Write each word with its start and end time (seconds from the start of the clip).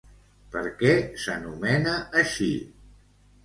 Per 0.55 0.63
què 0.79 0.95
s'anomena 1.25 1.95
així? 2.25 2.51